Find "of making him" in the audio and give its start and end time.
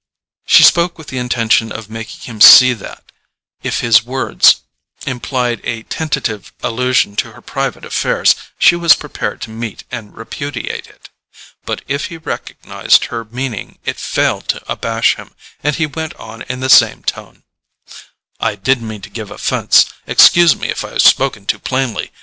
1.71-2.41